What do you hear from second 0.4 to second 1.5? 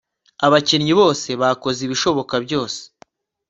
abakinnyi bose